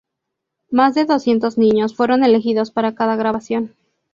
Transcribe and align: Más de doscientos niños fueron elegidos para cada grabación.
Más 0.71 0.95
de 0.95 1.05
doscientos 1.05 1.59
niños 1.59 1.95
fueron 1.95 2.23
elegidos 2.23 2.71
para 2.71 2.95
cada 2.95 3.15
grabación. 3.17 3.75